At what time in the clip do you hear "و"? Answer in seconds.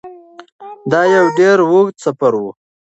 2.37-2.43